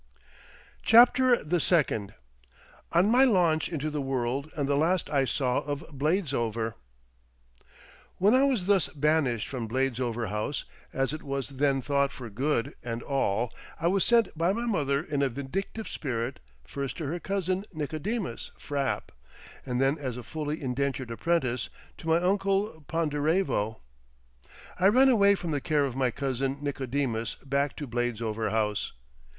CHAPTER 0.81 1.43
THE 1.43 1.59
SECOND 1.59 2.15
OF 2.91 3.05
MY 3.05 3.23
LAUNCH 3.23 3.69
INTO 3.69 3.91
THE 3.91 4.01
WORLD 4.01 4.49
AND 4.55 4.67
THE 4.67 4.75
LAST 4.75 5.11
I 5.11 5.25
SAW 5.25 5.59
OF 5.61 5.85
BLADESOVER 5.91 6.73
I 6.73 7.63
When 8.17 8.33
I 8.33 8.43
was 8.43 8.65
thus 8.65 8.87
banished 8.87 9.47
from 9.47 9.67
Bladesover 9.67 10.29
House, 10.29 10.65
as 10.91 11.13
it 11.13 11.21
was 11.21 11.49
then 11.49 11.83
thought 11.83 12.11
for 12.11 12.31
good 12.31 12.73
and 12.81 13.03
all, 13.03 13.53
I 13.79 13.85
was 13.85 14.03
sent 14.03 14.35
by 14.35 14.51
my 14.53 14.65
mother 14.65 15.03
in 15.03 15.21
a 15.21 15.29
vindictive 15.29 15.87
spirit, 15.87 16.39
first 16.63 16.97
to 16.97 17.05
her 17.05 17.19
cousin 17.19 17.65
Nicodemus 17.71 18.49
Frapp, 18.57 19.11
and 19.67 19.79
then, 19.79 19.99
as 19.99 20.17
a 20.17 20.23
fully 20.23 20.63
indentured 20.63 21.11
apprentice, 21.11 21.69
to 21.99 22.07
my 22.07 22.17
uncle 22.17 22.83
Ponderevo. 22.87 23.81
I 24.79 24.87
ran 24.87 25.09
away 25.09 25.35
from 25.35 25.51
the 25.51 25.61
care 25.61 25.85
of 25.85 25.95
my 25.95 26.09
cousin 26.09 26.57
Nicodemus 26.59 27.35
back 27.45 27.75
to 27.75 27.85
Bladesover 27.85 28.49
House. 28.49 28.93